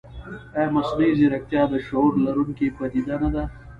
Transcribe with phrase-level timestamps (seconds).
[0.57, 3.43] ایا مصنوعي ځیرکتیا د شعور لرونکې پدیده نه ده؟